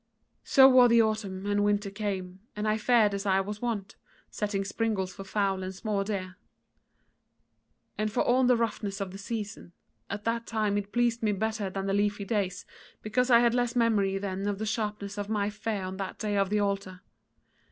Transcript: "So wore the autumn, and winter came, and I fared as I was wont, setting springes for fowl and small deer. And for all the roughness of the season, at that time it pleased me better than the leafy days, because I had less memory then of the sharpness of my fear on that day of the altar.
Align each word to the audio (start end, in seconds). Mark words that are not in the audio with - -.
"So 0.43 0.67
wore 0.67 0.87
the 0.87 0.99
autumn, 1.03 1.45
and 1.45 1.63
winter 1.63 1.91
came, 1.91 2.39
and 2.55 2.67
I 2.67 2.79
fared 2.79 3.13
as 3.13 3.27
I 3.27 3.39
was 3.39 3.61
wont, 3.61 3.97
setting 4.31 4.65
springes 4.65 5.13
for 5.13 5.23
fowl 5.23 5.61
and 5.61 5.75
small 5.75 6.03
deer. 6.03 6.37
And 7.99 8.11
for 8.11 8.21
all 8.23 8.43
the 8.43 8.55
roughness 8.55 8.99
of 8.99 9.11
the 9.11 9.19
season, 9.19 9.73
at 10.09 10.23
that 10.23 10.47
time 10.47 10.75
it 10.75 10.91
pleased 10.91 11.21
me 11.21 11.33
better 11.33 11.69
than 11.69 11.85
the 11.85 11.93
leafy 11.93 12.25
days, 12.25 12.65
because 13.03 13.29
I 13.29 13.41
had 13.41 13.53
less 13.53 13.75
memory 13.75 14.17
then 14.17 14.47
of 14.47 14.57
the 14.57 14.65
sharpness 14.65 15.19
of 15.19 15.29
my 15.29 15.51
fear 15.51 15.83
on 15.83 15.97
that 15.97 16.17
day 16.17 16.35
of 16.35 16.49
the 16.49 16.59
altar. 16.61 17.01